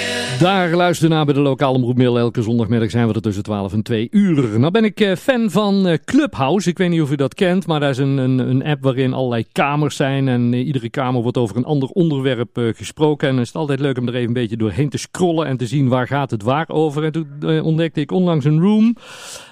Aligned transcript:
yeah. 0.00 0.29
Daar 0.40 0.70
luisteren 0.70 1.10
naar 1.10 1.24
bij 1.24 1.34
de 1.34 1.40
lokale 1.40 1.76
omroepmail. 1.76 2.18
Elke 2.18 2.42
zondagmiddag 2.42 2.90
zijn 2.90 3.08
we 3.08 3.14
er 3.14 3.20
tussen 3.20 3.42
12 3.42 3.72
en 3.72 3.82
2 3.82 4.08
uur. 4.10 4.60
Nou 4.60 4.72
ben 4.72 4.84
ik 4.84 5.00
eh, 5.00 5.16
fan 5.16 5.50
van 5.50 5.86
eh, 5.86 5.98
Clubhouse. 6.04 6.68
Ik 6.68 6.78
weet 6.78 6.90
niet 6.90 7.02
of 7.02 7.10
u 7.10 7.14
dat 7.14 7.34
kent, 7.34 7.66
maar 7.66 7.80
daar 7.80 7.90
is 7.90 7.98
een, 7.98 8.18
een, 8.18 8.38
een 8.38 8.64
app 8.64 8.82
waarin 8.82 9.12
allerlei 9.12 9.44
kamers 9.52 9.96
zijn. 9.96 10.28
En 10.28 10.52
eh, 10.52 10.66
iedere 10.66 10.90
kamer 10.90 11.22
wordt 11.22 11.36
over 11.36 11.56
een 11.56 11.64
ander 11.64 11.88
onderwerp 11.88 12.72
gesproken. 12.76 13.28
En 13.28 13.36
het 13.36 13.46
is 13.46 13.54
altijd 13.54 13.80
leuk 13.80 13.98
om 13.98 14.08
er 14.08 14.14
even 14.14 14.26
een 14.26 14.32
beetje 14.32 14.56
doorheen 14.56 14.88
te 14.88 14.98
scrollen 14.98 15.46
en 15.46 15.56
te 15.56 15.66
zien 15.66 15.88
waar 15.88 16.06
gaat 16.06 16.30
het 16.30 16.42
waar 16.42 16.68
over. 16.68 17.04
En 17.04 17.12
toen 17.12 17.60
ontdekte 17.62 18.00
ik 18.00 18.12
onlangs 18.12 18.44
een 18.44 18.60
room 18.60 18.96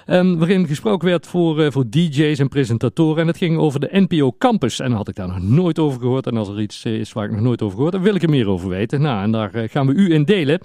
um, 0.07 0.37
waarin 0.37 0.67
gesproken 0.67 1.07
werd 1.07 1.27
voor, 1.27 1.71
voor 1.71 1.89
DJ's 1.89 2.39
en 2.39 2.49
presentatoren. 2.49 3.21
En 3.21 3.27
het 3.27 3.37
ging 3.37 3.57
over 3.57 3.79
de 3.79 3.89
NPO 3.91 4.35
Campus. 4.37 4.79
En 4.79 4.91
had 4.91 5.07
ik 5.07 5.15
daar 5.15 5.27
nog 5.27 5.41
nooit 5.41 5.79
over 5.79 5.99
gehoord. 5.99 6.27
En 6.27 6.37
als 6.37 6.49
er 6.49 6.61
iets 6.61 6.85
is 6.85 7.13
waar 7.13 7.25
ik 7.25 7.31
nog 7.31 7.41
nooit 7.41 7.61
over 7.61 7.75
gehoord 7.75 7.93
heb, 7.93 8.03
wil 8.03 8.15
ik 8.15 8.23
er 8.23 8.29
meer 8.29 8.47
over 8.47 8.69
weten. 8.69 9.01
Nou, 9.01 9.23
en 9.23 9.31
daar 9.31 9.51
gaan 9.69 9.87
we 9.87 9.93
u 9.93 10.13
in 10.13 10.23
delen. 10.23 10.61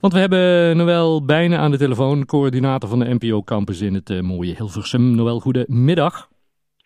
Want 0.00 0.12
we 0.12 0.18
hebben 0.18 0.76
Noël 0.76 1.24
bijna 1.24 1.56
aan 1.56 1.70
de 1.70 1.78
telefoon, 1.78 2.26
coördinator 2.26 2.88
van 2.88 2.98
de 2.98 3.14
NPO 3.18 3.42
Campus 3.42 3.80
in 3.80 3.94
het 3.94 4.10
uh, 4.10 4.20
mooie 4.20 4.54
Hilversum. 4.54 5.14
Noël, 5.14 5.40
goedemiddag. 5.40 6.28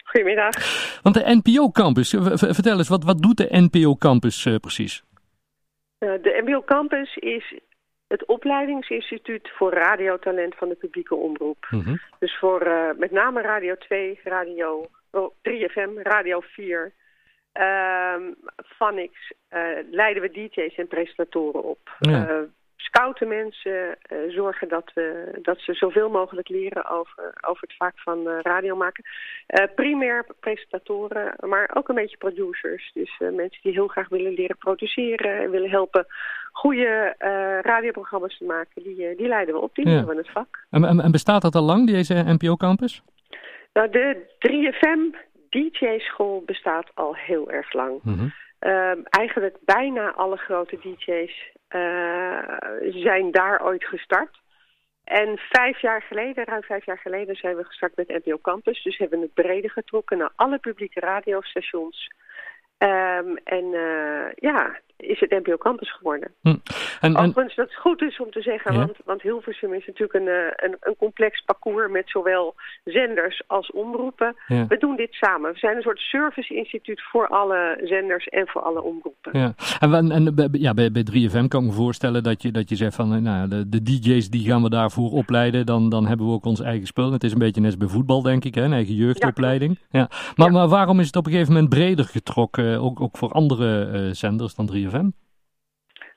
Goedemiddag. 0.05 0.55
Want 1.03 1.15
de 1.15 1.41
NPO 1.43 1.71
Campus, 1.71 2.11
vertel 2.35 2.79
eens, 2.79 2.89
wat, 2.89 3.05
wat 3.05 3.23
doet 3.23 3.37
de 3.37 3.49
NPO 3.51 3.97
Campus 3.97 4.45
uh, 4.45 4.57
precies? 4.57 5.03
Uh, 5.99 6.13
de 6.23 6.43
NPO 6.45 6.63
Campus 6.63 7.17
is 7.17 7.55
het 8.07 8.27
opleidingsinstituut 8.27 9.51
voor 9.57 9.73
radiotalent 9.73 10.55
van 10.55 10.69
de 10.69 10.75
publieke 10.75 11.15
omroep. 11.15 11.67
Mm 11.71 11.81
-hmm. 11.81 12.01
Dus 12.19 12.39
voor 12.39 12.95
met 12.99 13.11
name 13.11 13.41
Radio 13.41 13.75
2, 13.75 14.21
Radio 14.25 14.87
oh, 15.11 15.35
3FM, 15.49 16.03
Radio 16.03 16.41
4... 16.41 16.93
Uh, 17.61 18.15
Phonics 18.77 19.33
leiden 19.91 20.23
we 20.23 20.31
DJ's 20.31 20.75
en 20.77 20.89
presentatoren 20.89 21.65
op. 21.65 21.97
Ja 21.99 22.47
scouten 22.93 23.29
mensen, 23.29 23.97
uh, 24.13 24.35
zorgen 24.35 24.69
dat, 24.69 24.91
we, 24.95 25.39
dat 25.43 25.59
ze 25.61 25.75
zoveel 25.75 26.11
mogelijk 26.11 26.49
leren 26.49 26.91
over, 26.91 27.35
over 27.41 27.63
het 27.63 27.77
vak 27.77 27.93
van 27.95 28.19
uh, 28.27 28.39
radio 28.43 28.77
maken. 28.77 29.05
Uh, 29.49 29.65
primair 29.75 30.27
presentatoren, 30.41 31.35
maar 31.41 31.71
ook 31.75 31.89
een 31.89 31.95
beetje 31.95 32.17
producers. 32.17 32.91
Dus 32.95 33.19
mensen 33.19 33.63
die 33.63 33.73
heel 33.73 33.87
graag 33.87 34.09
willen 34.09 34.33
leren 34.33 34.57
produceren 34.57 35.39
en 35.43 35.51
willen 35.51 35.71
helpen 35.71 36.07
goede 36.53 37.15
radioprogramma's 37.63 38.39
te 38.39 38.45
maken. 38.45 38.83
Die, 38.83 39.17
die 39.17 39.29
leiden 39.29 39.55
we 39.55 39.61
op, 39.61 39.75
die 39.75 39.89
ja. 39.89 40.05
we 40.05 40.17
het 40.17 40.31
vak. 40.31 40.67
En, 40.71 40.85
en, 40.85 41.01
en, 41.01 41.11
bestaat 41.11 41.43
dat 41.43 41.55
al 41.55 41.63
lang, 41.63 41.87
deze 41.87 42.25
NPO-campus? 42.27 43.03
Nou, 43.73 43.91
de 43.91 44.17
3FM 44.39 45.17
DJ-school 45.49 46.43
bestaat 46.47 46.91
al 46.95 47.17
heel 47.17 47.51
erg 47.51 47.73
lang. 47.73 48.01
Mm 48.03 48.33
eigenlijk 49.11 49.57
bijna 49.65 50.13
alle 50.13 50.37
grote 50.37 50.77
DJ's 50.77 51.53
uh, 51.69 52.39
zijn 53.03 53.31
daar 53.31 53.65
ooit 53.65 53.85
gestart. 53.85 54.41
En 55.05 55.39
vijf 55.39 55.81
jaar 55.81 56.03
geleden, 56.03 56.45
ruim 56.45 56.63
vijf 56.63 56.85
jaar 56.85 56.99
geleden, 56.99 57.37
zijn 57.37 57.57
we 57.57 57.65
gestart 57.65 57.97
met 57.97 58.25
NPO 58.25 58.39
Campus. 58.43 58.83
Dus 58.83 58.99
hebben 58.99 59.19
we 59.19 59.25
het 59.25 59.47
breder 59.47 59.71
getrokken 59.71 60.19
naar 60.19 60.33
alle 60.37 60.59
publieke 60.59 61.01
radiostations. 61.01 62.09
Um, 62.79 63.37
en 63.37 63.65
uh, 63.65 64.33
ja, 64.35 64.79
is 65.03 65.21
het 65.21 65.31
NPO 65.31 65.57
Campus 65.57 65.93
geworden. 65.93 66.31
Hm. 66.43 66.57
En, 67.01 67.17
Overigens, 67.17 67.55
dat 67.55 67.69
het 67.69 67.77
goed 67.77 68.03
is 68.03 68.21
om 68.21 68.31
te 68.31 68.43
zeggen, 68.43 68.75
want, 68.75 68.97
want 69.05 69.23
Hilversum 69.23 69.75
is 69.75 69.87
natuurlijk 69.87 70.15
een, 70.15 70.29
eh, 70.29 70.69
een, 70.69 70.77
een, 70.81 70.97
complex 70.97 71.43
parcours 71.45 71.91
met 71.91 72.11
zowel 72.11 72.55
zenders 72.85 73.43
als 73.47 73.71
omroepen. 73.71 74.37
We 74.47 74.77
doen 74.79 74.97
dit 74.97 75.13
samen. 75.13 75.53
We 75.53 75.59
zijn 75.59 75.77
een 75.77 75.83
soort 75.83 75.99
serviceinstituut 75.99 77.03
voor 77.03 77.29
alle 77.29 77.81
zenders 77.85 78.27
en 78.27 78.49
voor 78.49 78.63
alle 78.63 78.83
omroepen. 78.83 79.39
Ja. 79.39 79.55
En, 79.81 80.11
en 80.11 80.51
ja, 80.53 80.75
bij, 80.75 80.93
bij 80.93 81.07
3FM 81.13 81.49
kan 81.49 81.63
ik 81.63 81.69
me 81.69 81.73
voorstellen 81.73 82.23
dat 82.23 82.43
je, 82.43 82.51
dat 82.51 82.69
je 82.69 82.77
zegt 82.77 82.95
van 82.95 83.23
nou, 83.23 83.49
de, 83.49 83.69
de 83.69 83.83
DJ's 83.83 84.31
die 84.31 84.47
gaan 84.47 84.63
we 84.63 84.71
daarvoor 84.71 85.11
opleiden, 85.11 85.67
dan, 85.67 85.89
dan 85.89 86.07
hebben 86.07 86.27
we 86.27 86.33
ook 86.33 86.45
ons 86.45 86.61
eigen 86.61 86.87
spul. 86.87 87.13
Het 87.13 87.25
is 87.25 87.33
een 87.33 87.39
beetje 87.39 87.61
net 87.61 87.71
als 87.71 87.81
bij 87.81 87.89
voetbal, 87.89 88.23
denk 88.23 88.45
ik, 88.45 88.55
hè? 88.55 88.63
een 88.63 88.73
eigen 88.73 88.95
jeugdopleiding. 88.95 89.79
Ja. 89.91 90.11
Maar, 90.37 90.53
maar 90.53 90.69
waarom 90.69 91.01
is 91.01 91.07
het 91.07 91.17
op 91.17 91.27
een 91.27 91.33
gegeven 91.33 91.53
moment 91.53 91.71
breder 91.71 92.05
getrokken, 92.05 92.81
ook, 92.81 93.01
ook 93.01 93.17
voor 93.17 93.33
andere 93.33 93.91
uh, 93.93 94.13
zenders 94.13 94.55
dan 94.55 94.71
3FM? 94.77 94.92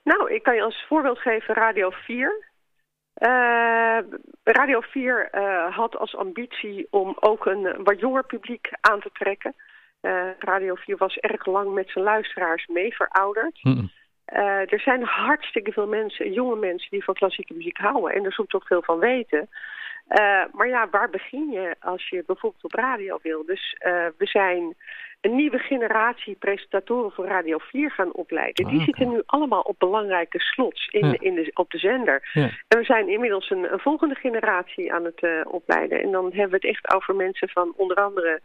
Nou, 0.04 0.34
ik 0.34 0.44
kan 0.44 0.56
je 0.56 0.62
als 0.62 0.86
voorbeeld 0.88 1.20
geven 1.20 1.56
Radio 1.56 1.90
4. 1.90 2.54
Uh, 3.18 3.98
eh, 3.98 4.06
Radio 4.44 4.82
4 4.82 5.30
uh, 5.32 5.42
eh, 5.42 5.76
had 5.76 5.98
als 5.98 6.16
ambitie 6.16 6.88
om 6.90 7.18
ook 7.20 7.46
een 7.46 7.84
wat 7.84 8.00
jonger 8.00 8.26
publiek 8.26 8.70
aan 8.82 9.00
te 9.00 9.10
trekken. 9.14 9.56
Uh, 10.02 10.30
Radio 10.40 10.76
4 10.76 10.98
was 10.98 11.18
erg 11.18 11.46
lang 11.46 11.74
met 11.74 11.90
zijn 11.90 12.06
luisteraars 12.06 12.68
mee 12.68 12.96
verouderd. 12.96 13.64
Mm 13.64 13.90
er 14.26 14.80
zijn 14.80 15.04
hartstikke 15.04 15.72
veel 15.72 15.88
mensen, 15.88 16.34
jonge 16.34 16.56
mensen, 16.56 16.90
die 16.90 17.04
van 17.04 17.14
klassieke 17.14 17.54
muziek 17.54 17.78
houden. 17.78 18.14
En 18.14 18.26
er 18.26 18.32
soms 18.32 18.54
ook 18.54 18.66
veel 18.66 18.82
van 18.82 19.00
weten. 19.00 19.50
Maar 20.52 20.68
ja, 20.68 20.90
waar 20.90 21.10
begin 21.10 21.52
je 21.52 21.76
als 21.80 22.10
je 22.10 22.24
bijvoorbeeld 22.26 22.64
op 22.64 22.74
radio 22.74 23.20
wil? 23.22 23.46
Dus 23.46 23.76
we 24.18 24.26
zijn 24.26 24.76
een 25.26 25.36
nieuwe 25.36 25.60
generatie 25.60 26.36
presentatoren 26.36 27.12
voor 27.12 27.26
Radio 27.26 27.58
4 27.58 27.92
gaan 27.92 28.14
opleiden. 28.14 28.66
Die 28.66 28.80
ah, 28.80 28.86
zitten 28.86 29.10
nu 29.10 29.22
allemaal 29.26 29.62
op 29.62 29.80
belangrijke 29.80 30.40
slots 30.40 30.88
in, 30.88 31.18
in 31.20 31.36
de, 31.36 31.52
op 31.54 31.72
de 31.72 31.78
zender. 31.78 32.30
En 32.68 32.78
we 32.78 32.84
zijn 32.84 33.10
inmiddels 33.10 33.50
een, 33.50 33.74
een 33.74 33.80
volgende 33.80 34.16
generatie 34.16 34.94
aan 34.94 35.06
het 35.06 35.22
uh, 35.22 35.42
opleiden. 35.46 36.02
En 36.02 36.12
dan 36.12 36.26
hebben 36.26 36.60
we 36.60 36.68
het 36.68 36.76
echt 36.76 36.94
over 36.96 37.16
mensen 37.16 37.50
van 37.50 37.74
onder 37.76 37.98
andere 37.98 38.42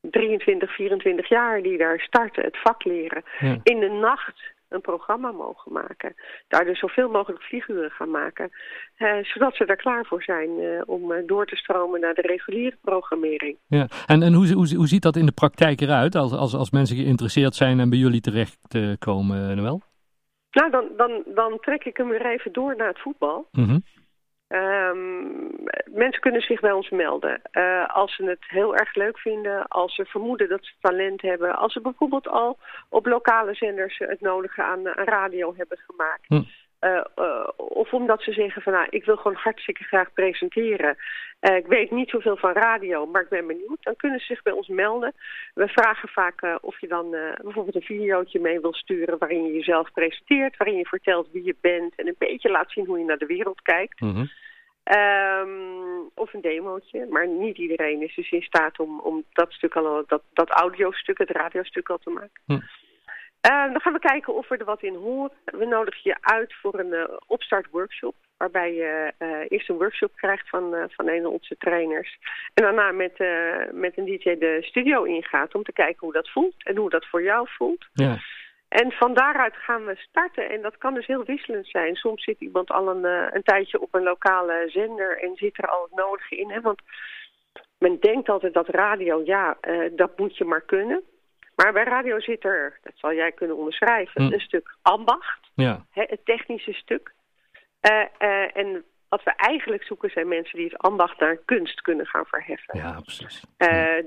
23, 0.00 0.74
24 0.74 1.28
jaar 1.28 1.62
die 1.62 1.78
daar 1.78 2.00
starten, 2.00 2.44
het 2.44 2.60
vak 2.60 2.84
leren. 2.84 3.22
In 3.62 3.80
de 3.80 3.90
nacht 3.90 4.53
een 4.74 4.80
programma 4.80 5.32
mogen 5.32 5.72
maken. 5.72 6.14
Daar 6.48 6.64
dus 6.64 6.78
zoveel 6.78 7.08
mogelijk 7.08 7.42
figuren 7.42 7.90
gaan 7.90 8.10
maken. 8.10 8.50
Eh, 8.96 9.18
zodat 9.22 9.56
ze 9.56 9.64
er 9.64 9.76
klaar 9.76 10.04
voor 10.04 10.22
zijn 10.22 10.50
eh, 10.60 10.82
om 10.86 11.12
uh, 11.12 11.18
door 11.26 11.46
te 11.46 11.56
stromen 11.56 12.00
naar 12.00 12.14
de 12.14 12.20
reguliere 12.20 12.76
programmering. 12.80 13.56
Ja. 13.66 13.88
En, 14.06 14.22
en 14.22 14.32
hoe, 14.32 14.52
hoe, 14.52 14.74
hoe 14.76 14.88
ziet 14.88 15.02
dat 15.02 15.16
in 15.16 15.26
de 15.26 15.32
praktijk 15.32 15.80
eruit 15.80 16.14
als, 16.14 16.32
als, 16.32 16.54
als 16.54 16.70
mensen 16.70 16.96
geïnteresseerd 16.96 17.54
zijn 17.54 17.80
en 17.80 17.90
bij 17.90 17.98
jullie 17.98 18.20
terecht 18.20 18.58
komen, 18.98 19.56
Noël? 19.56 19.82
Nou, 20.50 20.70
dan, 20.70 20.84
dan, 20.96 21.22
dan 21.34 21.58
trek 21.60 21.84
ik 21.84 21.96
hem 21.96 22.08
weer 22.08 22.26
even 22.26 22.52
door 22.52 22.76
naar 22.76 22.88
het 22.88 23.00
voetbal. 23.00 23.48
Mm 23.52 23.82
Um, 24.48 25.50
mensen 25.84 26.20
kunnen 26.20 26.40
zich 26.40 26.60
bij 26.60 26.72
ons 26.72 26.90
melden. 26.90 27.40
Uh, 27.52 27.86
als 27.86 28.14
ze 28.16 28.24
het 28.24 28.44
heel 28.46 28.76
erg 28.76 28.94
leuk 28.94 29.18
vinden, 29.18 29.68
als 29.68 29.94
ze 29.94 30.04
vermoeden 30.04 30.48
dat 30.48 30.64
ze 30.64 30.72
talent 30.80 31.22
hebben. 31.22 31.56
Als 31.56 31.72
ze 31.72 31.80
bijvoorbeeld 31.80 32.28
al 32.28 32.58
op 32.88 33.06
lokale 33.06 33.54
zenders 33.54 33.98
het 33.98 34.20
nodige 34.20 34.62
aan, 34.62 34.88
aan 34.88 35.04
radio 35.04 35.54
hebben 35.56 35.78
gemaakt. 35.86 36.26
Hm. 36.26 36.42
Uh, 36.84 37.04
uh, 37.16 37.48
of 37.56 37.92
omdat 37.92 38.22
ze 38.22 38.32
zeggen 38.32 38.62
van 38.62 38.72
nou, 38.72 38.86
ik 38.90 39.04
wil 39.04 39.16
gewoon 39.16 39.36
hartstikke 39.36 39.84
graag 39.84 40.12
presenteren. 40.12 40.96
Uh, 41.40 41.56
ik 41.56 41.66
weet 41.66 41.90
niet 41.90 42.10
zoveel 42.10 42.36
van 42.36 42.52
radio, 42.52 43.06
maar 43.06 43.22
ik 43.22 43.28
ben 43.28 43.46
benieuwd. 43.46 43.82
Dan 43.82 43.96
kunnen 43.96 44.18
ze 44.18 44.26
zich 44.26 44.42
bij 44.42 44.52
ons 44.52 44.68
melden. 44.68 45.12
We 45.54 45.68
vragen 45.68 46.08
vaak 46.08 46.58
of 46.60 46.80
je 46.80 46.88
dan 46.88 47.10
bijvoorbeeld 47.42 47.74
een 47.74 47.82
videootje 47.82 48.40
mee 48.40 48.60
wil 48.60 48.74
sturen 48.74 49.18
waarin 49.18 49.44
je 49.44 49.52
jezelf 49.52 49.92
presenteert. 49.92 50.56
Waarin 50.56 50.76
je 50.76 50.86
vertelt 50.86 51.28
wie 51.32 51.44
je 51.44 51.56
bent 51.60 51.94
en 51.96 52.06
een 52.06 52.14
beetje 52.18 52.50
laat 52.50 52.70
zien 52.70 52.86
hoe 52.86 52.98
je 52.98 53.04
naar 53.04 53.18
de 53.18 53.26
wereld 53.26 53.62
kijkt. 53.62 54.00
Mm 54.00 54.12
-hmm. 54.14 54.28
Um, 54.92 56.10
of 56.14 56.32
een 56.32 56.40
demootje, 56.40 57.06
maar 57.10 57.28
niet 57.28 57.58
iedereen 57.58 58.02
is 58.02 58.14
dus 58.14 58.30
in 58.30 58.42
staat 58.42 58.78
om, 58.78 59.00
om 59.00 59.24
dat 59.32 59.52
stuk 59.52 59.76
al, 59.76 60.04
dat, 60.06 60.22
dat 60.32 60.50
audiostuk, 60.50 61.18
het 61.18 61.30
radiostuk 61.30 61.88
al 61.88 61.98
te 61.98 62.10
maken. 62.10 62.40
Hm. 62.46 62.58
Uh, 63.50 63.72
dan 63.72 63.80
gaan 63.80 63.92
we 63.92 63.98
kijken 63.98 64.34
of 64.34 64.48
we 64.48 64.56
er 64.56 64.64
wat 64.64 64.82
in 64.82 64.94
horen. 64.94 65.30
We 65.44 65.64
nodigen 65.64 66.00
je 66.04 66.16
uit 66.20 66.54
voor 66.54 66.78
een 66.78 66.92
uh, 66.92 67.04
opstart 67.26 67.70
workshop. 67.70 68.14
Waarbij 68.36 68.74
je 68.74 69.12
uh, 69.18 69.28
eerst 69.48 69.68
een 69.68 69.76
workshop 69.76 70.12
krijgt 70.16 70.48
van, 70.48 70.74
van 70.90 71.08
een 71.08 71.22
van 71.22 71.30
onze 71.30 71.56
trainers. 71.56 72.18
En 72.54 72.62
daarna 72.64 72.92
met, 72.92 73.18
met 73.72 73.98
een 73.98 74.04
DJ 74.04 74.38
de 74.38 74.58
studio 74.60 75.02
ingaat 75.02 75.54
om 75.54 75.62
te 75.62 75.72
kijken 75.72 76.00
hoe 76.00 76.12
dat 76.12 76.30
voelt. 76.30 76.54
En 76.58 76.76
hoe 76.76 76.90
dat 76.90 77.06
voor 77.06 77.22
jou 77.22 77.48
voelt. 77.50 77.86
Ja. 77.92 78.18
En 78.68 78.92
van 78.92 79.14
daaruit 79.14 79.56
gaan 79.56 79.84
we 79.84 79.94
starten. 79.96 80.50
En 80.50 80.62
dat 80.62 80.78
kan 80.78 80.94
dus 80.94 81.06
heel 81.06 81.24
wisselend 81.24 81.66
zijn. 81.66 81.94
Soms 81.94 82.24
zit 82.24 82.40
iemand 82.40 82.70
al 82.70 82.88
een, 82.88 83.04
een 83.34 83.42
tijdje 83.42 83.80
op 83.80 83.94
een 83.94 84.02
lokale 84.02 84.64
zender 84.66 85.18
en 85.18 85.36
zit 85.36 85.58
er 85.58 85.68
al 85.68 85.82
het 85.82 85.94
nodige 85.94 86.36
in. 86.36 86.50
Hè? 86.50 86.60
Want 86.60 86.82
men 87.78 88.00
denkt 88.00 88.28
altijd 88.28 88.54
dat 88.54 88.68
radio, 88.68 89.22
ja, 89.24 89.56
dat 89.92 90.18
moet 90.18 90.36
je 90.36 90.44
maar 90.44 90.62
kunnen. 90.62 91.02
Maar 91.56 91.72
bij 91.72 91.84
radio 91.84 92.20
zit 92.20 92.44
er, 92.44 92.78
dat 92.82 92.92
zal 92.96 93.14
jij 93.14 93.32
kunnen 93.32 93.56
onderschrijven, 93.56 94.26
hm. 94.26 94.32
een 94.32 94.40
stuk 94.40 94.76
ambacht. 94.82 95.40
Ja. 95.54 95.84
Hè, 95.90 96.02
het 96.06 96.24
technische 96.24 96.72
stuk. 96.72 97.12
Uh, 97.82 98.56
en 98.56 98.84
wat 99.08 99.22
we 99.22 99.32
eigenlijk 99.36 99.84
zoeken 99.84 100.10
zijn 100.10 100.28
mensen 100.28 100.58
die 100.58 100.68
het 100.68 100.78
ambacht 100.78 101.20
naar 101.20 101.36
kunst 101.44 101.80
kunnen 101.80 102.06
gaan 102.06 102.26
verheffen. 102.26 102.78
Ja, 102.78 103.00
precies. 103.00 103.44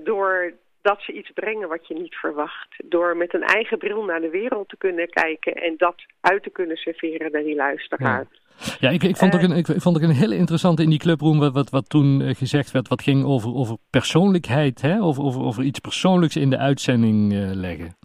door 0.04 0.54
dat 0.82 1.02
ze 1.02 1.12
iets 1.12 1.32
brengen 1.34 1.68
wat 1.68 1.88
je 1.88 1.94
niet 1.94 2.16
verwacht. 2.16 2.76
Door 2.86 3.18
met 3.18 3.34
een 3.34 3.44
eigen 3.44 3.78
bril 3.78 4.04
naar 4.04 4.22
de 4.22 4.30
wereld 4.30 4.70
te 4.70 4.78
kunnen 4.78 5.10
kijken 5.10 5.54
en 5.54 5.74
dat 5.78 5.96
uit 6.22 6.44
te 6.44 6.50
kunnen 6.50 6.78
serveren 6.78 7.32
naar 7.32 7.44
die 7.44 7.56
luisteraar. 7.56 8.28
Ja. 8.32 8.40
Ik, 8.80 9.04
ik, 9.04 9.18
vond 9.18 9.36
ook 9.36 9.42
een, 9.42 9.52
ik 9.52 9.66
vond 9.66 9.96
ook 9.96 10.02
een 10.02 10.10
hele 10.10 10.36
interessante 10.36 10.84
in 10.84 10.90
die 10.90 11.00
clubroom 11.00 11.40
wat, 11.40 11.54
wat, 11.54 11.70
wat 11.70 11.90
toen 11.90 12.22
eh, 12.22 12.36
gezegd 12.36 12.72
werd, 12.72 12.88
wat 12.88 13.02
ging 13.02 13.26
over, 13.26 13.56
over 13.56 13.78
persoonlijkheid, 13.90 14.82
hè? 14.82 15.02
Over, 15.02 15.24
over, 15.24 15.42
over 15.42 15.64
iets 15.64 15.80
persoonlijks 15.80 16.36
in 16.36 16.50
de 16.50 16.58
uitzending 16.58 17.34
uh, 17.34 17.52
leggen. 17.54 17.98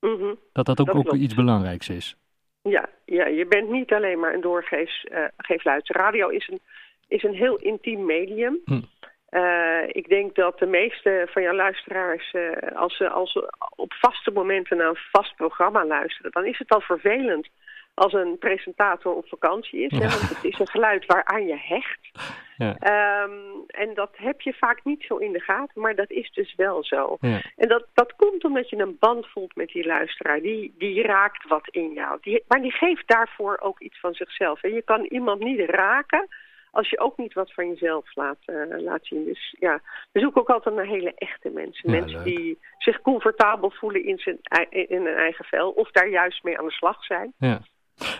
Mm 0.00 0.16
-hmm. 0.16 0.38
Dat 0.52 0.66
dat 0.66 0.80
ook, 0.80 0.94
ook 0.94 1.14
iets 1.14 1.34
belangrijks 1.34 1.88
is. 1.88 2.16
Ja, 2.62 2.88
ja, 3.04 3.26
je 3.26 3.46
bent 3.46 3.70
niet 3.70 3.92
alleen 3.92 4.18
maar 4.18 4.34
een 4.34 4.40
doorgeefluister. 4.40 5.96
Uh, 5.96 6.02
Radio 6.02 6.28
is 6.28 6.48
een, 6.48 6.60
is 7.08 7.22
een 7.22 7.34
heel 7.34 7.56
intiem 7.56 8.04
medium. 8.04 8.58
Hm. 8.64 8.80
Uh, 9.30 9.82
ik 9.86 10.08
denk 10.08 10.34
dat 10.34 10.58
de 10.58 10.66
meeste 10.66 11.28
van 11.30 11.42
jouw 11.42 11.54
luisteraars, 11.54 12.34
als, 12.74 12.96
ze, 12.96 13.08
als 13.08 13.32
ze 13.32 13.52
op 13.76 13.92
vaste 13.92 14.30
momenten 14.30 14.76
naar 14.76 14.88
een 14.88 15.06
vast 15.10 15.36
programma 15.36 15.86
luisteren, 15.86 16.30
dan 16.30 16.46
is 16.46 16.58
het 16.58 16.70
al 16.70 16.80
vervelend 16.80 17.48
als 17.98 18.12
een 18.12 18.38
presentator 18.38 19.14
op 19.14 19.28
vakantie 19.28 19.80
is. 19.80 19.98
Ja. 19.98 19.98
Want 19.98 20.28
het 20.28 20.44
is 20.44 20.58
een 20.58 20.68
geluid 20.68 21.06
waaraan 21.06 21.46
je 21.46 21.56
hecht. 21.58 22.08
Ja. 22.56 22.76
Um, 23.22 23.64
en 23.66 23.94
dat 23.94 24.10
heb 24.12 24.40
je 24.40 24.52
vaak 24.52 24.84
niet 24.84 25.02
zo 25.02 25.16
in 25.16 25.32
de 25.32 25.40
gaten, 25.40 25.80
maar 25.80 25.94
dat 25.94 26.10
is 26.10 26.30
dus 26.32 26.54
wel 26.54 26.84
zo. 26.84 27.16
Ja. 27.20 27.40
En 27.56 27.68
dat, 27.68 27.86
dat 27.94 28.16
komt 28.16 28.44
omdat 28.44 28.70
je 28.70 28.78
een 28.78 28.96
band 28.98 29.26
voelt 29.26 29.56
met 29.56 29.68
die 29.68 29.86
luisteraar. 29.86 30.40
Die, 30.40 30.74
die 30.78 31.02
raakt 31.02 31.48
wat 31.48 31.68
in 31.70 31.92
jou. 31.92 32.18
Die, 32.20 32.44
maar 32.48 32.60
die 32.60 32.72
geeft 32.72 33.08
daarvoor 33.08 33.58
ook 33.60 33.80
iets 33.80 34.00
van 34.00 34.14
zichzelf. 34.14 34.62
En 34.62 34.72
je 34.72 34.82
kan 34.82 35.04
iemand 35.04 35.40
niet 35.40 35.70
raken 35.70 36.28
als 36.70 36.90
je 36.90 36.98
ook 36.98 37.16
niet 37.16 37.32
wat 37.32 37.52
van 37.52 37.68
jezelf 37.68 38.14
laat, 38.14 38.38
uh, 38.46 38.78
laat 38.78 39.06
zien. 39.06 39.24
Dus 39.24 39.54
ja, 39.58 39.80
we 40.12 40.20
zoeken 40.20 40.40
ook 40.40 40.50
altijd 40.50 40.74
naar 40.74 40.86
hele 40.86 41.12
echte 41.14 41.50
mensen. 41.50 41.90
mensen 41.90 42.24
die 42.24 42.58
zich 42.78 43.00
comfortabel 43.00 43.70
voelen 43.70 44.04
in, 44.04 44.18
zijn, 44.18 44.38
in 44.70 45.06
hun 45.06 45.14
eigen 45.14 45.44
vel. 45.44 45.70
Of 45.70 45.90
daar 45.90 46.08
juist 46.08 46.42
mee 46.42 46.58
aan 46.58 46.66
de 46.66 46.72
slag 46.72 47.04
zijn. 47.04 47.32
Ja. 47.38 47.60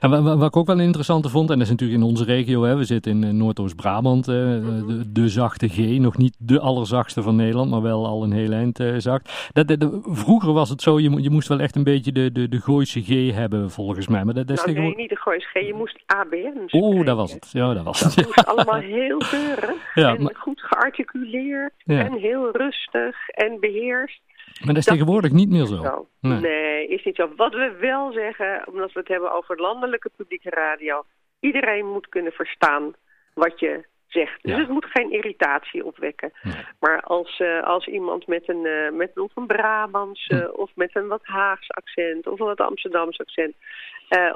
En 0.00 0.22
wat, 0.22 0.42
ik 0.42 0.56
ook 0.56 0.66
wel 0.66 0.78
een 0.78 0.84
interessante 0.84 1.28
vond, 1.28 1.50
en 1.50 1.54
dat 1.58 1.64
is 1.64 1.70
natuurlijk 1.70 2.00
in 2.00 2.06
onze 2.06 2.25
regio, 2.25 2.62
hè, 2.62 2.76
we 2.76 2.84
zitten 2.84 3.12
in 3.12 3.25
eh, 3.25 3.30
Noordoost-Brabant, 3.30 4.28
uh, 4.28 4.34
de, 4.34 5.12
de, 5.12 5.28
zachte 5.28 5.69
G, 5.69 5.76
nog 5.76 6.16
niet 6.16 6.36
de 6.38 6.60
allerzachtste 6.60 7.22
van 7.22 7.36
Nederland, 7.36 7.70
maar 7.70 7.82
wel 7.82 8.06
al 8.06 8.22
een 8.22 8.32
heel 8.32 8.52
eind 8.52 8.80
uh, 8.80 8.94
zacht. 8.96 9.50
Dat, 9.52 9.69
de, 9.69 10.00
vroeger 10.04 10.52
was 10.52 10.69
het 10.69 10.82
zo, 10.82 11.00
je, 11.00 11.22
je 11.22 11.30
moest 11.30 11.48
wel 11.48 11.60
echt 11.60 11.76
een 11.76 11.84
beetje 11.84 12.12
de, 12.12 12.32
de, 12.32 12.48
de 12.48 12.60
Gooise 12.60 13.02
G 13.02 13.34
hebben, 13.34 13.70
volgens 13.70 14.08
mij. 14.08 14.25
Maar 14.25 14.34
dat, 14.34 14.46
dat 14.46 14.66
nou, 14.66 14.78
nee, 14.78 14.96
niet 14.96 15.08
de 15.08 15.16
Gooise 15.16 15.48
G, 15.48 15.52
je 15.52 15.75
moest 15.75 15.98
ABN. 16.06 16.69
Oeh, 16.70 17.06
dat 17.06 17.16
was 17.16 17.32
het. 17.32 17.50
Ja, 17.52 17.75
dat 17.75 17.84
was 17.84 18.00
dat 18.00 18.14
het. 18.14 18.25
moest 18.26 18.46
allemaal 18.46 18.80
heel 18.80 19.19
keurig 19.19 19.94
ja, 19.94 20.16
en 20.16 20.34
goed 20.34 20.60
gearticuleerd 20.60 21.72
en 21.86 22.12
heel 22.12 22.50
rustig 22.50 23.28
en 23.28 23.60
beheerst. 23.60 24.20
Maar 24.58 24.75
dat 24.75 24.76
is 24.76 24.84
tegenwoordig 24.84 25.32
niet 25.32 25.50
meer 25.50 25.66
zo. 25.66 26.08
Nee. 26.20 26.88
is 26.88 27.05
niet 27.05 27.16
zo. 27.16 27.31
Wat 27.37 27.52
we 27.52 27.76
wel 27.81 28.12
zeggen, 28.12 28.62
omdat 28.66 28.93
we 28.93 28.99
het 28.99 29.08
hebben 29.08 29.32
over 29.32 29.60
landelijke 29.60 30.10
publieke 30.16 30.50
radio. 30.50 31.05
Iedereen 31.40 31.87
moet 31.87 32.08
kunnen 32.08 32.32
verstaan 32.32 32.94
wat 33.34 33.60
je 33.60 33.84
zegt. 34.08 34.43
Dus 34.43 34.56
het 34.56 34.69
moet 34.69 34.87
geen 34.87 35.12
irritatie 35.12 35.84
opwekken. 35.84 36.32
Maar 36.81 37.00
als, 37.00 37.38
uh, 37.38 37.62
als 37.62 37.87
iemand 37.87 38.26
met 38.26 38.49
een, 38.49 38.64
uh, 38.64 38.90
met 38.93 39.19
of 39.19 39.31
een 39.34 39.46
Brabants 39.46 40.26
hm. 40.26 40.49
of 40.52 40.70
met 40.75 40.96
een 40.96 41.06
wat 41.06 41.20
Haags 41.22 41.70
accent 41.70 42.26
of 42.26 42.40
een 42.40 42.46
wat 42.46 42.61
Amsterdams 42.61 43.19
accent. 43.19 43.54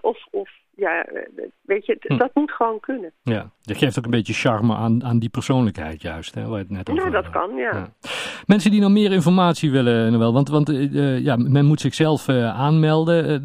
Of, 0.01 0.27
of 0.31 0.51
ja, 0.75 1.07
weet 1.63 1.87
je, 1.87 1.97
hm. 2.01 2.17
dat 2.17 2.31
moet 2.35 2.53
gewoon 2.53 2.81
kunnen. 2.81 3.13
Ja, 3.23 3.51
dat 3.63 3.77
geeft 3.77 3.99
ook 3.99 4.05
een 4.05 4.11
beetje 4.11 4.33
charme 4.33 4.75
aan, 4.75 5.05
aan 5.05 5.19
die 5.19 5.31
persoonlijkheid 5.31 6.03
juist, 6.03 6.35
hè, 6.35 6.47
waar 6.49 6.59
het 6.59 6.71
net 6.71 6.91
over 6.91 7.05
Ja, 7.05 7.11
dat 7.11 7.31
kan, 7.31 7.57
ja. 7.57 7.71
ja. 7.71 7.89
Mensen 8.47 8.71
die 8.71 8.81
nog 8.81 8.91
meer 8.91 9.13
informatie 9.13 9.71
willen, 9.71 10.19
wel, 10.19 10.33
want, 10.33 10.49
want 10.49 10.71
uh, 10.71 11.19
ja, 11.19 11.37
men 11.37 11.65
moet 11.65 11.81
zichzelf 11.81 12.29
aanmelden. 12.29 13.43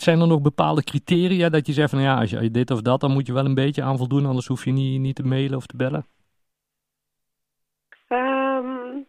Zijn 0.00 0.20
er 0.20 0.26
nog 0.26 0.40
bepaalde 0.40 0.84
criteria 0.84 1.48
dat 1.48 1.66
je 1.66 1.72
zegt 1.72 1.90
van 1.90 2.00
ja, 2.00 2.18
als 2.18 2.30
je, 2.30 2.50
dit 2.50 2.70
of 2.70 2.80
dat, 2.80 3.00
dan 3.00 3.12
moet 3.12 3.26
je 3.26 3.32
wel 3.32 3.44
een 3.44 3.54
beetje 3.54 3.82
aan 3.82 3.96
voldoen, 3.96 4.26
anders 4.26 4.46
hoef 4.46 4.64
je 4.64 4.72
niet, 4.72 5.00
niet 5.00 5.16
te 5.16 5.22
mailen 5.22 5.56
of 5.56 5.66
te 5.66 5.76
bellen? 5.76 6.06
Um, 8.08 9.06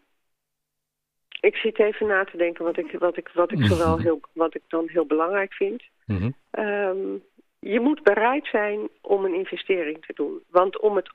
ik 1.40 1.56
zit 1.56 1.80
even 1.80 2.08
na 2.08 2.24
te 2.24 2.38
denken 2.38 2.64
wat 2.66 2.78
ik, 2.78 2.96
wat 3.00 3.18
ik, 3.18 3.30
wat 3.34 3.52
ik, 3.52 3.66
zowel 3.72 3.98
heel, 3.98 4.20
wat 4.34 4.56
ik 4.56 4.64
dan 4.68 4.84
heel 4.88 5.06
belangrijk 5.06 5.54
vind. 5.54 5.84
Mm 6.06 6.18
-hmm. 6.18 6.64
um, 6.64 7.24
je 7.60 7.80
moet 7.80 8.04
bereid 8.04 8.48
zijn 8.48 8.90
om 9.02 9.26
een 9.26 9.34
investering 9.34 10.06
te 10.06 10.14
doen. 10.16 10.42
Want 10.50 10.80
om, 10.80 10.96
het 10.96 11.14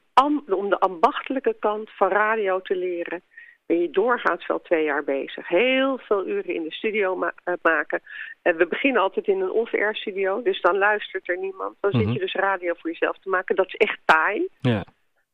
om 0.54 0.68
de 0.68 0.80
ambachtelijke 0.80 1.56
kant 1.58 1.90
van 1.90 2.08
radio 2.08 2.60
te 2.60 2.76
leren, 2.76 3.22
ben 3.68 3.80
je 3.80 3.90
doorgaans 3.90 4.46
wel 4.46 4.60
twee 4.60 4.84
jaar 4.84 5.04
bezig. 5.04 5.48
Heel 5.48 5.98
veel 5.98 6.26
uren 6.26 6.54
in 6.54 6.62
de 6.62 6.72
studio 6.72 7.30
eh, 7.44 7.54
maken. 7.62 8.00
Uh, 8.42 8.54
we 8.56 8.66
beginnen 8.66 9.02
altijd 9.02 9.26
in 9.26 9.40
een 9.40 9.50
off-air 9.50 9.96
studio, 9.96 10.42
dus 10.42 10.60
dan 10.60 10.78
luistert 10.78 11.28
er 11.28 11.38
niemand. 11.38 11.76
Dan 11.80 11.90
zit 11.90 12.00
je 12.00 12.06
mhm. 12.06 12.18
dus 12.18 12.34
radio 12.34 12.74
voor 12.74 12.90
jezelf 12.90 13.18
te 13.18 13.28
maken. 13.28 13.56
Dat 13.56 13.66
is 13.66 13.74
echt 13.74 13.98
taai. 14.04 14.48
Ja. 14.60 14.84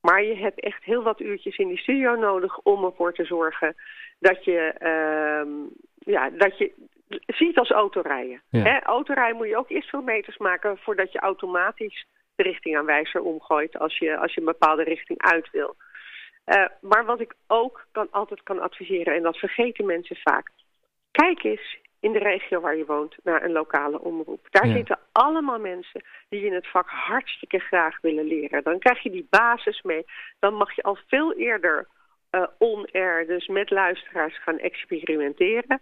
Maar 0.01 0.23
je 0.23 0.37
hebt 0.37 0.61
echt 0.61 0.85
heel 0.85 1.03
wat 1.03 1.21
uurtjes 1.21 1.57
in 1.57 1.69
die 1.69 1.79
studio 1.79 2.15
nodig 2.15 2.59
om 2.59 2.85
ervoor 2.85 3.13
te 3.13 3.25
zorgen 3.25 3.75
dat 4.19 4.45
je, 4.45 4.75
uh, 4.83 5.53
ja, 6.15 6.31
dat 6.31 6.59
je 6.59 6.73
ziet 7.27 7.59
als 7.59 7.71
autorijden. 7.71 8.43
Ja. 8.51 8.83
autorijden 8.83 9.37
moet 9.37 9.49
je 9.49 9.59
ook 9.59 9.71
eerst 9.71 9.89
veel 9.89 10.03
meters 10.03 10.37
maken 10.37 10.79
voordat 10.79 11.13
je 11.13 11.19
automatisch 11.19 12.07
de 12.37 12.43
richtingaanwijzer 12.43 13.23
omgooit 13.23 13.79
als 13.79 13.99
je, 13.99 14.17
als 14.17 14.35
je 14.35 14.41
een 14.41 14.47
bepaalde 14.47 14.83
richting 14.83 15.23
uit 15.23 15.51
wil. 15.51 15.77
Uh, 16.47 16.67
maar 16.81 17.05
wat 17.05 17.21
ik 17.21 17.35
ook 17.47 17.87
kan, 17.93 18.09
altijd 18.11 18.43
kan 18.43 18.61
adviseren, 18.61 19.15
en 19.15 19.23
dat 19.23 19.37
vergeten 19.37 19.87
mensen 19.87 20.17
vaak. 20.17 20.51
Kijk 21.11 21.43
eens 21.43 21.79
in 22.01 22.13
de 22.13 22.19
regio 22.19 22.61
waar 22.61 22.77
je 22.77 22.85
woont 22.85 23.17
naar 23.23 23.45
een 23.45 23.53
lokale 23.53 24.01
omroep. 24.01 24.47
Daar 24.51 24.67
zitten 24.67 24.99
allemaal 25.13 25.59
mensen 25.59 26.05
die 26.29 26.47
in 26.47 26.53
het 26.53 26.71
vak 26.71 26.89
hartstikke 26.89 27.59
graag 27.59 28.01
willen 28.01 28.25
leren. 28.25 28.63
Dan 28.63 28.79
krijg 28.79 29.03
je 29.03 29.11
die 29.11 29.27
basis 29.31 29.83
mee. 29.83 30.05
Dan 30.39 30.55
mag 30.55 30.75
je 30.77 30.83
al 30.83 30.99
veel 31.07 31.35
eerder 31.35 31.87
uh, 32.31 32.47
on-air, 32.59 33.27
dus 33.27 33.47
met 33.47 33.71
luisteraars 33.71 34.43
gaan 34.43 34.59
experimenteren. 34.59 35.79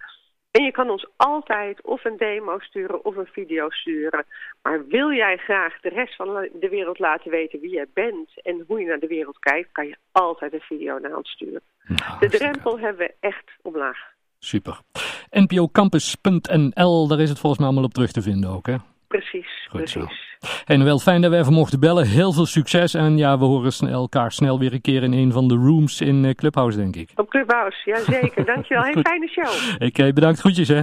En 0.52 0.64
je 0.64 0.70
kan 0.70 0.90
ons 0.90 1.06
altijd 1.16 1.82
of 1.82 2.04
een 2.04 2.16
demo 2.16 2.58
sturen 2.58 3.04
of 3.04 3.16
een 3.16 3.28
video 3.32 3.70
sturen. 3.70 4.24
Maar 4.62 4.86
wil 4.86 5.12
jij 5.12 5.36
graag 5.36 5.80
de 5.80 5.88
rest 5.88 6.16
van 6.16 6.48
de 6.52 6.68
wereld 6.68 6.98
laten 6.98 7.30
weten 7.30 7.60
wie 7.60 7.70
jij 7.70 7.86
bent 7.94 8.30
en 8.42 8.64
hoe 8.66 8.80
je 8.80 8.86
naar 8.86 8.98
de 8.98 9.06
wereld 9.06 9.38
kijkt, 9.38 9.72
kan 9.72 9.86
je 9.86 9.96
altijd 10.12 10.52
een 10.52 10.60
video 10.60 10.98
naar 10.98 11.16
ons 11.16 11.30
sturen. 11.30 11.62
Nou, 11.86 12.18
de 12.20 12.28
drempel 12.28 12.78
hebben 12.78 13.06
we 13.06 13.14
echt 13.20 13.50
omlaag. 13.62 13.98
Super. 14.38 14.78
npocampus.nl, 15.30 17.08
daar 17.08 17.20
is 17.20 17.28
het 17.28 17.38
volgens 17.38 17.58
mij 17.58 17.66
allemaal 17.66 17.84
op 17.84 17.94
terug 17.94 18.12
te 18.12 18.22
vinden 18.22 18.50
ook, 18.50 18.66
hè? 18.66 18.76
Precies, 19.08 19.66
Goed 19.70 19.80
precies. 19.80 20.21
En 20.64 20.84
wel 20.84 20.98
fijn 20.98 21.20
dat 21.20 21.30
we 21.30 21.36
even 21.36 21.52
mochten 21.52 21.80
bellen. 21.80 22.06
Heel 22.06 22.32
veel 22.32 22.46
succes. 22.46 22.94
En 22.94 23.16
ja, 23.16 23.38
we 23.38 23.44
horen 23.44 23.72
snel, 23.72 24.00
elkaar 24.00 24.32
snel 24.32 24.58
weer 24.58 24.72
een 24.72 24.80
keer 24.80 25.02
in 25.02 25.12
een 25.12 25.32
van 25.32 25.48
de 25.48 25.54
rooms 25.54 26.00
in 26.00 26.24
uh, 26.24 26.30
Clubhouse, 26.30 26.78
denk 26.78 26.96
ik. 26.96 27.10
Op 27.14 27.30
Clubhouse, 27.30 27.90
ja 27.90 27.98
zeker. 27.98 28.44
Dankjewel. 28.54 28.84
Heel 28.84 29.02
fijne 29.02 29.28
show. 29.28 29.74
Oké, 29.74 29.84
okay, 29.84 30.12
bedankt. 30.12 30.40
Groetjes, 30.40 30.68
hè. 30.68 30.80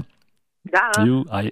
Dag. 0.61 1.05
Joe, 1.05 1.51